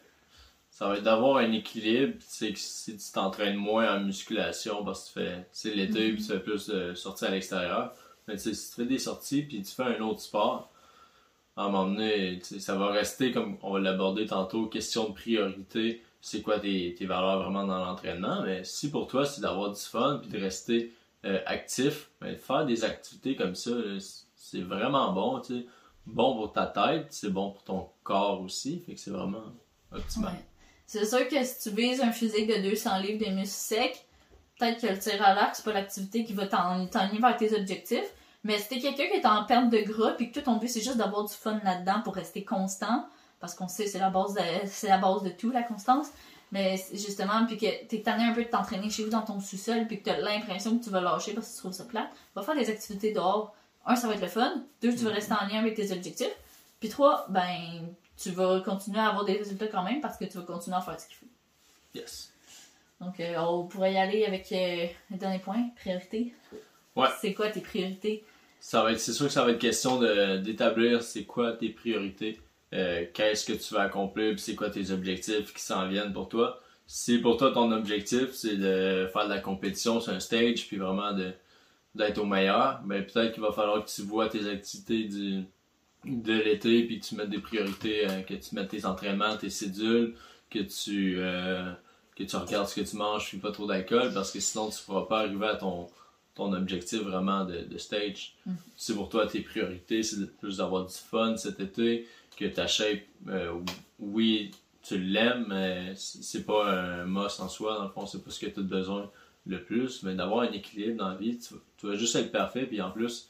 ça 0.82 0.88
va 0.88 0.98
être 0.98 1.04
d'avoir 1.04 1.38
un 1.38 1.52
équilibre. 1.52 2.16
C'est 2.22 2.54
que 2.54 2.58
si 2.58 2.98
tu 2.98 3.12
t'entraînes 3.12 3.56
moins 3.56 3.98
en 3.98 4.00
musculation 4.00 4.84
parce 4.84 5.12
que 5.12 5.20
tu 5.20 5.26
fais 5.26 5.46
c'est 5.52 5.76
l'été 5.76 6.12
mm 6.12 6.18
tu 6.18 6.24
fais 6.24 6.40
plus 6.40 6.68
de 6.70 6.96
sorties 6.96 7.26
à 7.26 7.30
l'extérieur, 7.30 7.94
mais 8.28 8.36
si 8.40 8.50
tu 8.50 8.76
fais 8.76 8.86
des 8.86 8.98
sorties 8.98 9.44
puis 9.44 9.62
tu 9.62 9.72
fais 9.72 9.84
un 9.84 10.02
autre 10.02 10.22
sport, 10.22 10.72
à 11.56 11.66
un 11.66 11.70
moment 11.70 11.86
donné, 11.86 12.40
ça 12.42 12.76
va 12.76 12.88
rester 12.88 13.32
comme 13.32 13.60
on 13.62 13.74
va 13.74 13.80
l'aborder 13.80 14.26
tantôt, 14.26 14.66
question 14.66 15.10
de 15.10 15.14
priorité. 15.14 16.02
C'est 16.20 16.42
quoi 16.42 16.60
tes, 16.60 16.96
tes, 16.96 17.06
valeurs 17.06 17.44
vraiment 17.44 17.66
dans 17.68 17.86
l'entraînement? 17.86 18.42
Mais 18.42 18.64
si 18.64 18.90
pour 18.90 19.06
toi 19.06 19.24
c'est 19.28 19.42
d'avoir 19.42 19.72
du 19.72 19.80
fun 19.80 20.20
puis 20.20 20.32
de 20.32 20.40
rester 20.40 20.92
euh, 21.26 21.42
actif, 21.46 22.10
ben, 22.22 22.36
faire 22.36 22.66
des 22.66 22.84
activités 22.84 23.36
comme 23.36 23.54
ça, 23.54 23.70
c'est 24.36 24.62
vraiment 24.62 25.14
bon. 25.14 25.44
sais 25.44 25.64
bon 26.08 26.36
pour 26.36 26.52
ta 26.52 26.66
tête, 26.66 27.08
c'est 27.12 27.30
bon 27.30 27.52
pour 27.52 27.64
ton 27.64 27.90
corps 28.02 28.42
aussi. 28.42 28.80
Fait 28.80 28.96
que 28.96 29.00
c'est 29.00 29.12
vraiment 29.12 29.44
optimal. 29.92 30.34
C'est 30.92 31.06
sûr 31.06 31.26
que 31.30 31.42
si 31.42 31.70
tu 31.70 31.70
vises 31.74 32.02
un 32.02 32.12
physique 32.12 32.48
de 32.48 32.70
200 32.70 32.98
livres 32.98 33.18
des 33.18 33.32
muscles 33.32 33.48
secs, 33.48 34.06
peut-être 34.60 34.82
que 34.82 34.88
le 34.88 35.00
tir 35.00 35.24
à 35.26 35.34
l'arc, 35.34 35.56
c'est 35.56 35.64
pas 35.64 35.72
l'activité 35.72 36.26
qui 36.26 36.34
va 36.34 36.48
t'enligner 36.48 37.20
vers 37.22 37.38
tes 37.38 37.56
objectifs. 37.56 38.14
Mais 38.44 38.60
si 38.60 38.68
t'es 38.68 38.80
quelqu'un 38.80 39.08
qui 39.08 39.22
est 39.22 39.26
en 39.26 39.46
perte 39.46 39.70
de 39.70 39.78
gras 39.78 40.12
puis 40.12 40.30
que 40.30 40.38
tout 40.38 40.44
ton 40.44 40.58
but 40.58 40.68
c'est 40.68 40.82
juste 40.82 40.98
d'avoir 40.98 41.24
du 41.24 41.34
fun 41.34 41.62
là-dedans 41.64 42.02
pour 42.04 42.14
rester 42.14 42.44
constant, 42.44 43.06
parce 43.40 43.56
qu'on 43.56 43.70
sait 43.70 43.88
c'est 43.88 44.00
la 44.00 44.10
base 44.10 44.34
de 44.34 44.42
c'est 44.66 44.90
la 44.90 44.98
base 44.98 45.24
de 45.24 45.30
tout 45.30 45.50
la 45.50 45.64
constance. 45.64 46.08
Mais 46.52 46.76
justement, 46.92 47.46
puis 47.46 47.58
que 47.58 47.86
t'es 47.86 48.02
tanné 48.02 48.26
un 48.26 48.34
peu 48.34 48.44
de 48.44 48.50
t'entraîner 48.50 48.90
chez 48.90 49.06
vous 49.06 49.12
dans 49.12 49.22
ton 49.22 49.40
sous-sol, 49.40 49.88
puis 49.88 50.02
que 50.02 50.10
t'as 50.10 50.18
l'impression 50.18 50.78
que 50.78 50.84
tu 50.84 50.90
vas 50.90 51.00
lâcher 51.00 51.32
parce 51.34 51.48
que 51.48 51.54
tu 51.54 51.60
trouves 51.60 51.72
ça 51.72 51.86
plat, 51.86 52.10
va 52.36 52.42
faire 52.42 52.56
des 52.56 52.70
activités 52.70 53.14
dehors 53.14 53.56
un, 53.86 53.96
ça 53.96 54.10
va 54.10 54.16
être 54.16 54.22
le 54.22 54.28
fun. 54.28 54.62
Deux, 54.82 54.94
tu 54.94 55.06
vas 55.06 55.12
rester 55.12 55.36
en 55.36 55.48
lien 55.48 55.60
avec 55.60 55.76
tes 55.76 55.94
objectifs. 55.94 56.36
Puis 56.82 56.90
trois, 56.90 57.28
ben, 57.30 57.88
tu 58.22 58.32
vas 58.32 58.62
continuer 58.62 59.00
à 59.00 59.10
avoir 59.10 59.26
des 59.26 59.34
résultats 59.34 59.68
quand 59.68 59.84
même 59.84 60.02
parce 60.02 60.18
que 60.18 60.26
tu 60.26 60.38
vas 60.38 60.44
continuer 60.44 60.78
à 60.78 60.82
faire 60.82 61.00
ce 61.00 61.08
qu'il 61.08 61.18
faut. 61.18 61.26
Yes. 61.96 62.32
Donc, 63.00 63.20
euh, 63.20 63.36
on 63.40 63.66
pourrait 63.66 63.94
y 63.94 63.98
aller 63.98 64.26
avec 64.26 64.52
euh, 64.52 64.88
le 65.10 65.18
dernier 65.18 65.40
point, 65.40 65.70
priorité. 65.76 66.34
Ouais. 66.96 67.08
C'est 67.20 67.34
quoi 67.34 67.50
tes 67.50 67.62
priorités? 67.62 68.24
Ça 68.60 68.84
va 68.84 68.92
être, 68.92 69.00
c'est 69.00 69.14
sûr 69.14 69.26
que 69.26 69.34
ça 69.34 69.44
va 69.44 69.52
être 69.52 69.60
question 69.60 70.00
d'établir 70.40 71.02
c'est 71.02 71.24
quoi 71.24 71.54
tes 71.54 71.70
priorités, 71.70 72.40
euh, 72.74 73.06
qu'est-ce 73.12 73.44
que 73.44 73.54
tu 73.54 73.74
vas 73.74 73.82
accomplir, 73.82 74.34
puis 74.34 74.42
c'est 74.42 74.56
quoi 74.56 74.70
tes 74.70 74.92
objectifs 74.92 75.52
qui 75.52 75.62
s'en 75.64 75.88
viennent 75.88 76.14
pour 76.14 76.30
toi. 76.30 76.62
Si 76.86 77.18
pour 77.18 77.38
toi 77.38 77.52
ton 77.52 77.72
objectif 77.72 78.34
c'est 78.34 78.58
de 78.58 79.10
faire 79.12 79.24
de 79.24 79.34
la 79.34 79.40
compétition 79.40 80.00
sur 80.00 80.14
un 80.14 80.20
stage, 80.20 80.68
puis 80.68 80.78
vraiment 80.78 81.12
de, 81.14 81.32
d'être 81.96 82.20
au 82.20 82.26
meilleur, 82.26 82.82
mais 82.86 83.02
peut-être 83.02 83.34
qu'il 83.34 83.42
va 83.42 83.52
falloir 83.52 83.84
que 83.84 83.90
tu 83.90 84.04
vois 84.04 84.30
tes 84.30 84.48
activités 84.48 85.06
du, 85.06 85.44
de 86.06 86.34
l'été, 86.34 86.84
puis 86.84 87.00
que 87.00 87.06
tu 87.06 87.16
mettes 87.16 87.30
des 87.30 87.40
priorités, 87.40 88.10
euh, 88.10 88.22
que 88.22 88.34
tu 88.34 88.56
mettes 88.56 88.70
tes 88.70 88.86
entraînements, 88.86 89.38
tes 89.38 89.50
cédules, 89.50 90.16
que 90.50 90.60
tu, 90.60 91.16
euh, 91.18 91.72
que 92.16 92.24
tu 92.24 92.36
regardes 92.36 92.68
ce 92.68 92.76
que 92.76 92.88
tu 92.88 92.96
manges, 92.96 93.30
puis 93.30 93.38
pas 93.38 93.52
trop 93.52 93.68
d'alcool, 93.68 94.12
parce 94.14 94.32
que 94.32 94.40
sinon 94.40 94.70
tu 94.70 94.78
ne 94.82 94.86
pourras 94.86 95.06
pas 95.06 95.20
arriver 95.20 95.48
à 95.48 95.56
ton, 95.56 95.88
ton 96.34 96.54
objectif 96.54 97.02
vraiment 97.02 97.46
de, 97.46 97.60
de 97.60 97.78
stage. 97.78 98.36
Mm. 98.46 98.54
Si 98.76 98.94
pour 98.94 99.10
toi 99.10 99.28
tes 99.28 99.42
priorités, 99.42 100.02
c'est 100.04 100.38
plus 100.40 100.58
d'avoir 100.58 100.86
du 100.86 100.94
fun 100.94 101.38
cet 101.38 101.60
été, 101.60 102.08
que 102.36 102.46
ta 102.46 102.68
shape, 102.68 103.02
euh, 103.28 103.54
oui, 104.00 104.52
tu 104.82 104.98
l'aimes, 104.98 105.46
mais 105.48 105.94
c'est 105.96 106.46
pas 106.46 106.72
un 106.72 107.06
must 107.06 107.40
en 107.40 107.50
soi, 107.50 107.78
dans 107.78 107.84
le 107.84 107.90
fond, 107.90 108.06
c'est 108.06 108.24
pas 108.24 108.32
ce 108.32 108.40
que 108.40 108.48
tu 108.48 108.60
as 108.60 108.64
besoin 108.64 109.10
le 109.46 109.64
plus, 109.64 110.04
mais 110.04 110.16
d'avoir 110.16 110.42
un 110.42 110.52
équilibre 110.52 110.98
dans 110.98 111.10
la 111.10 111.16
vie, 111.16 111.38
tu, 111.38 111.88
vas 111.88 111.96
juste 111.96 112.16
être 112.16 112.32
parfait, 112.32 112.66
puis 112.66 112.82
en 112.82 112.92
plus, 112.92 113.28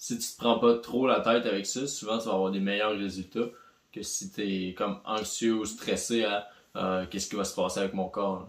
si 0.00 0.18
tu 0.18 0.32
te 0.32 0.38
prends 0.38 0.58
pas 0.58 0.78
trop 0.78 1.06
la 1.06 1.20
tête 1.20 1.44
avec 1.44 1.66
ça, 1.66 1.86
souvent 1.86 2.18
tu 2.18 2.24
vas 2.24 2.32
avoir 2.32 2.50
des 2.50 2.58
meilleurs 2.58 2.96
résultats 2.96 3.50
que 3.92 4.02
si 4.02 4.30
tu 4.30 4.40
es 4.40 4.72
comme 4.72 4.98
anxieux 5.04 5.52
ou 5.56 5.66
stressé 5.66 6.24
à 6.24 6.48
euh, 6.76 7.06
qu'est-ce 7.06 7.28
qui 7.28 7.36
va 7.36 7.44
se 7.44 7.54
passer 7.54 7.80
avec 7.80 7.92
mon 7.92 8.08
corps. 8.08 8.48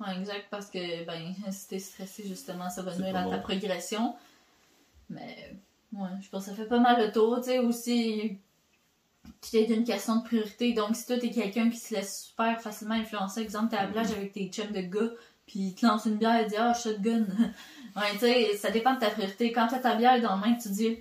Ouais, 0.00 0.18
exact, 0.18 0.46
parce 0.50 0.68
que 0.68 1.04
ben, 1.06 1.32
si 1.52 1.68
t'es 1.68 1.78
stressé, 1.78 2.26
justement, 2.26 2.68
ça 2.70 2.82
va 2.82 2.96
nuire 2.96 3.16
à 3.16 3.30
ta 3.30 3.38
progression. 3.38 4.16
Mais, 5.10 5.56
ouais, 5.92 6.08
je 6.20 6.28
pense 6.28 6.46
que 6.46 6.50
ça 6.50 6.56
fait 6.56 6.66
pas 6.66 6.80
mal 6.80 7.06
le 7.06 7.12
tour. 7.12 7.36
Tu 7.36 7.50
sais, 7.50 7.58
aussi, 7.60 8.36
tu 9.40 9.58
une 9.58 9.84
question 9.84 10.16
de 10.16 10.24
priorité. 10.24 10.72
Donc, 10.72 10.96
si 10.96 11.06
toi, 11.06 11.18
t'es 11.18 11.30
quelqu'un 11.30 11.70
qui 11.70 11.78
se 11.78 11.94
laisse 11.94 12.24
super 12.24 12.60
facilement 12.60 12.96
influencer, 12.96 13.42
exemple, 13.42 13.70
t'es 13.70 13.76
à 13.76 13.84
la 13.84 13.92
plage 13.92 14.10
avec 14.10 14.32
tes 14.32 14.48
chums 14.48 14.72
de 14.72 14.80
gars, 14.80 15.12
puis 15.46 15.60
il 15.60 15.74
te 15.76 15.86
lance 15.86 16.06
une 16.06 16.16
bière 16.16 16.40
et 16.40 16.46
dit 16.46 16.56
Ah, 16.58 16.74
shotgun. 16.74 17.26
Ça 18.56 18.70
dépend 18.70 18.94
de 18.94 19.00
ta 19.00 19.10
priorité. 19.10 19.52
Quand 19.52 19.68
t'as 19.68 19.78
ta 19.78 19.94
bière 19.94 20.20
dans 20.20 20.30
la 20.30 20.36
main, 20.36 20.54
tu 20.54 20.68
dis 20.70 20.98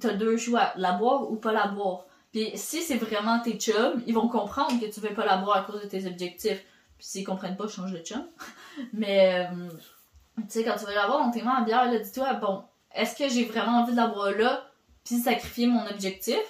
T'as 0.00 0.14
deux 0.14 0.36
choix, 0.36 0.72
la 0.76 0.92
boire 0.92 1.30
ou 1.30 1.36
pas 1.36 1.52
la 1.52 1.66
boire. 1.66 2.06
Puis 2.32 2.50
si 2.54 2.80
c'est 2.82 2.96
vraiment 2.96 3.40
tes 3.40 3.58
chums, 3.58 4.02
ils 4.06 4.14
vont 4.14 4.28
comprendre 4.28 4.80
que 4.80 4.86
tu 4.86 5.00
veux 5.00 5.12
pas 5.12 5.26
la 5.26 5.36
boire 5.36 5.58
à 5.58 5.62
cause 5.62 5.82
de 5.82 5.86
tes 5.86 6.06
objectifs. 6.06 6.64
Puis 6.96 7.06
s'ils 7.06 7.26
comprennent 7.26 7.56
pas, 7.56 7.68
change 7.68 7.92
de 7.92 7.98
chum. 7.98 8.26
Mais, 8.94 9.46
euh, 9.50 9.68
tu 10.38 10.44
sais, 10.48 10.64
quand 10.64 10.76
tu 10.78 10.86
vas 10.86 10.94
la 10.94 11.06
boire 11.06 11.24
dans 11.24 11.30
tes 11.30 11.42
mains, 11.42 11.58
la 11.58 11.64
bière, 11.64 11.92
là, 11.92 11.98
dis-toi 11.98 12.32
Bon, 12.34 12.64
est-ce 12.94 13.16
que 13.16 13.28
j'ai 13.28 13.44
vraiment 13.44 13.82
envie 13.82 13.92
de 13.92 13.96
la 13.96 14.06
boire 14.06 14.32
là, 14.32 14.66
puis 15.04 15.16
sacrifier 15.16 15.66
mon 15.66 15.86
objectif? 15.86 16.40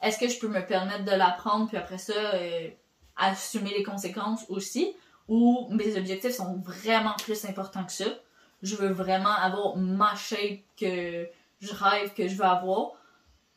Est-ce 0.00 0.18
que 0.18 0.28
je 0.28 0.38
peux 0.38 0.48
me 0.48 0.64
permettre 0.64 1.04
de 1.04 1.10
la 1.10 1.30
prendre, 1.30 1.68
puis 1.68 1.76
après 1.76 1.98
ça, 1.98 2.14
euh, 2.14 2.68
assumer 3.16 3.74
les 3.76 3.82
conséquences 3.82 4.46
aussi? 4.48 4.94
Où 5.30 5.68
mes 5.70 5.96
objectifs 5.96 6.32
sont 6.32 6.56
vraiment 6.56 7.14
plus 7.22 7.44
importants 7.46 7.84
que 7.84 7.92
ça. 7.92 8.04
Je 8.62 8.74
veux 8.74 8.90
vraiment 8.90 9.32
avoir 9.32 9.76
ma 9.76 10.14
shape 10.16 10.60
que 10.76 11.28
je 11.60 11.72
rêve 11.72 12.12
que 12.12 12.28
je 12.28 12.34
veux 12.34 12.44
avoir. 12.44 12.92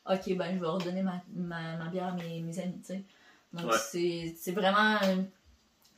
Ok, 0.08 0.36
ben 0.36 0.54
je 0.54 0.60
vais 0.60 0.66
redonner 0.66 1.02
ma, 1.02 1.20
ma, 1.34 1.88
bière 1.90 2.06
à 2.06 2.12
mes, 2.12 2.40
mes 2.40 2.58
amis, 2.60 2.80
tu 2.80 2.94
sais. 2.94 3.04
Donc 3.52 3.72
c'est 3.74 4.52
vraiment. 4.52 4.98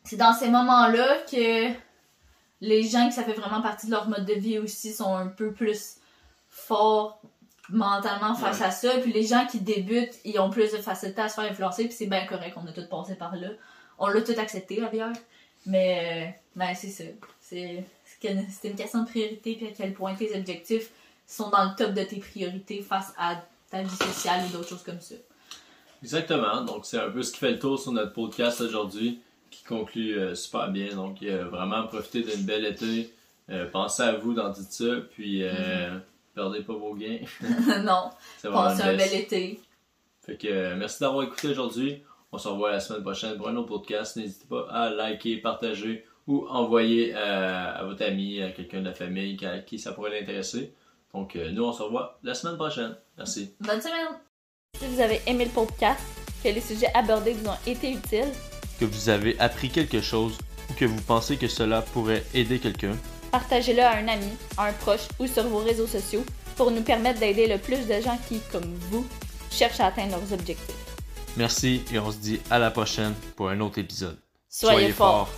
C'est 0.02 0.16
dans 0.16 0.32
ces 0.32 0.48
moments-là 0.48 1.18
que 1.30 1.72
les 2.60 2.82
gens 2.84 3.06
qui 3.08 3.12
ça 3.12 3.22
fait 3.22 3.34
vraiment 3.34 3.60
partie 3.60 3.86
de 3.86 3.90
leur 3.90 4.08
mode 4.08 4.24
de 4.24 4.34
vie 4.34 4.58
aussi 4.58 4.92
sont 4.92 5.14
un 5.14 5.26
peu 5.26 5.52
plus 5.52 5.96
forts 6.48 7.20
mentalement 7.68 8.34
face 8.34 8.62
à 8.62 8.70
ça. 8.70 8.98
Puis 9.00 9.12
les 9.12 9.24
gens 9.24 9.46
qui 9.46 9.60
débutent, 9.60 10.14
ils 10.24 10.38
ont 10.38 10.48
plus 10.48 10.72
de 10.72 10.78
facilité 10.78 11.20
à 11.20 11.28
se 11.28 11.34
faire 11.34 11.50
influencer. 11.50 11.84
Puis 11.84 11.94
c'est 11.94 12.06
bien 12.06 12.24
correct, 12.26 12.56
on 12.56 12.66
a 12.66 12.72
tout 12.72 12.86
passé 12.88 13.14
par 13.14 13.36
là. 13.36 13.48
On 13.98 14.08
l'a 14.08 14.22
tout 14.22 14.38
accepté, 14.38 14.80
la 14.80 14.88
bière. 14.88 15.12
Mais, 15.66 15.98
euh, 16.28 16.40
ben, 16.54 16.74
c'est 16.74 16.88
ça. 16.88 17.04
C'est 17.40 17.84
une 18.22 18.76
question 18.76 19.02
de 19.02 19.08
priorité, 19.08 19.54
puis 19.54 19.66
à 19.66 19.70
quel 19.76 19.92
point 19.92 20.14
tes 20.14 20.36
objectifs 20.36 20.90
sont 21.26 21.50
dans 21.50 21.64
le 21.64 21.76
top 21.76 21.92
de 21.92 22.02
tes 22.04 22.18
priorités 22.18 22.82
face 22.82 23.12
à 23.18 23.42
ta 23.70 23.82
vie 23.82 23.96
sociale 23.96 24.44
ou 24.46 24.52
d'autres 24.52 24.68
choses 24.68 24.84
comme 24.84 25.00
ça. 25.00 25.16
Exactement. 26.02 26.62
Donc, 26.62 26.86
c'est 26.86 26.98
un 26.98 27.10
peu 27.10 27.22
ce 27.22 27.32
qui 27.32 27.38
fait 27.38 27.50
le 27.50 27.58
tour 27.58 27.78
sur 27.78 27.92
notre 27.92 28.12
podcast 28.12 28.60
aujourd'hui, 28.60 29.20
qui 29.50 29.64
conclut 29.64 30.16
euh, 30.16 30.34
super 30.34 30.70
bien. 30.70 30.94
Donc, 30.94 31.22
vraiment 31.22 31.86
profiter 31.86 32.22
d'une 32.22 32.44
belle 32.44 32.64
été. 32.64 33.12
Euh, 33.50 33.66
pensez 33.70 34.02
à 34.02 34.12
vous 34.12 34.34
dans 34.34 34.52
tout 34.52 34.66
ça, 34.68 34.96
puis 35.12 35.40
mm-hmm. 35.40 36.00
perdez 36.34 36.62
pas 36.62 36.74
vos 36.74 36.94
gains. 36.94 37.20
non. 37.82 38.10
Passez 38.42 38.82
un 38.82 38.96
bel 38.96 39.14
été. 39.14 39.60
Fait 40.24 40.36
que 40.36 40.74
merci 40.74 41.00
d'avoir 41.00 41.24
écouté 41.24 41.48
aujourd'hui. 41.48 42.02
On 42.36 42.38
se 42.38 42.48
revoit 42.48 42.70
la 42.70 42.80
semaine 42.80 43.00
prochaine 43.00 43.38
pour 43.38 43.48
un 43.48 43.56
autre 43.56 43.68
podcast. 43.68 44.14
N'hésitez 44.18 44.44
pas 44.44 44.68
à 44.70 44.90
liker, 44.90 45.38
partager 45.38 46.04
ou 46.26 46.46
envoyer 46.48 47.14
euh, 47.16 47.78
à 47.78 47.82
votre 47.84 48.04
ami, 48.04 48.42
à 48.42 48.50
quelqu'un 48.50 48.80
de 48.80 48.84
la 48.84 48.92
famille 48.92 49.38
qui, 49.38 49.46
qui 49.66 49.78
ça 49.78 49.92
pourrait 49.92 50.20
l'intéresser. 50.20 50.74
Donc, 51.14 51.34
euh, 51.34 51.50
nous, 51.50 51.64
on 51.64 51.72
se 51.72 51.82
revoit 51.82 52.18
la 52.22 52.34
semaine 52.34 52.56
prochaine. 52.56 52.94
Merci. 53.16 53.54
Bonne 53.58 53.80
semaine! 53.80 54.18
Si 54.78 54.86
vous 54.86 55.00
avez 55.00 55.22
aimé 55.26 55.46
le 55.46 55.50
podcast, 55.50 55.98
que 56.44 56.50
les 56.50 56.60
sujets 56.60 56.90
abordés 56.92 57.32
vous 57.32 57.48
ont 57.48 57.56
été 57.66 57.92
utiles, 57.92 58.30
que 58.78 58.84
vous 58.84 59.08
avez 59.08 59.40
appris 59.40 59.70
quelque 59.70 60.02
chose 60.02 60.36
ou 60.68 60.74
que 60.74 60.84
vous 60.84 61.00
pensez 61.00 61.38
que 61.38 61.48
cela 61.48 61.80
pourrait 61.80 62.22
aider 62.34 62.58
quelqu'un, 62.58 62.98
partagez-le 63.32 63.80
à 63.80 63.96
un 63.96 64.08
ami, 64.08 64.28
à 64.58 64.66
un 64.66 64.74
proche 64.74 65.08
ou 65.18 65.26
sur 65.26 65.44
vos 65.44 65.60
réseaux 65.60 65.86
sociaux 65.86 66.26
pour 66.54 66.70
nous 66.70 66.82
permettre 66.82 67.18
d'aider 67.18 67.46
le 67.46 67.56
plus 67.56 67.86
de 67.86 67.98
gens 68.02 68.18
qui, 68.28 68.40
comme 68.52 68.74
vous, 68.90 69.06
cherchent 69.50 69.80
à 69.80 69.86
atteindre 69.86 70.18
leurs 70.18 70.34
objectifs. 70.34 70.95
Merci 71.36 71.82
et 71.92 71.98
on 71.98 72.10
se 72.10 72.16
dit 72.16 72.40
à 72.50 72.58
la 72.58 72.70
prochaine 72.70 73.14
pour 73.36 73.50
un 73.50 73.60
autre 73.60 73.78
épisode. 73.78 74.18
Soyez, 74.48 74.90
forts. 74.92 75.28